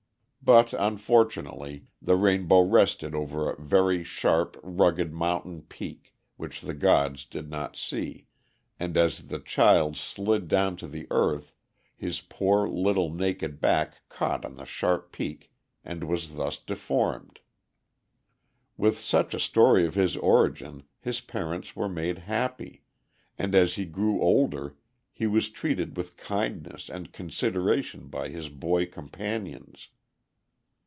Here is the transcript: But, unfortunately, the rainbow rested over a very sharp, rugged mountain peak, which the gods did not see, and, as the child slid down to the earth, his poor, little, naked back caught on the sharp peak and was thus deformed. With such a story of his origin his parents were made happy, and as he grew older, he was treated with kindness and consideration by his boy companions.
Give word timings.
But, 0.43 0.73
unfortunately, 0.73 1.85
the 2.01 2.15
rainbow 2.15 2.61
rested 2.61 3.13
over 3.13 3.51
a 3.51 3.61
very 3.61 4.03
sharp, 4.03 4.59
rugged 4.63 5.13
mountain 5.13 5.61
peak, 5.61 6.15
which 6.35 6.61
the 6.61 6.73
gods 6.73 7.25
did 7.25 7.47
not 7.47 7.77
see, 7.77 8.25
and, 8.79 8.97
as 8.97 9.27
the 9.27 9.37
child 9.39 9.95
slid 9.97 10.47
down 10.47 10.77
to 10.77 10.87
the 10.87 11.05
earth, 11.11 11.53
his 11.95 12.21
poor, 12.21 12.67
little, 12.67 13.13
naked 13.13 13.61
back 13.61 13.97
caught 14.09 14.43
on 14.43 14.55
the 14.55 14.65
sharp 14.65 15.11
peak 15.11 15.51
and 15.85 16.05
was 16.05 16.33
thus 16.33 16.57
deformed. 16.57 17.39
With 18.77 18.97
such 18.97 19.35
a 19.35 19.39
story 19.39 19.85
of 19.85 19.93
his 19.93 20.17
origin 20.17 20.83
his 20.99 21.21
parents 21.21 21.75
were 21.75 21.87
made 21.87 22.17
happy, 22.17 22.81
and 23.37 23.53
as 23.53 23.75
he 23.75 23.85
grew 23.85 24.19
older, 24.19 24.75
he 25.13 25.27
was 25.27 25.49
treated 25.49 25.95
with 25.95 26.17
kindness 26.17 26.89
and 26.89 27.13
consideration 27.13 28.07
by 28.07 28.29
his 28.29 28.49
boy 28.49 28.87
companions. 28.87 29.89